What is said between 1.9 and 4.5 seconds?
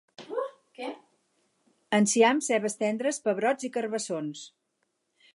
Enciam, cebes tendres, pebrots i carbassons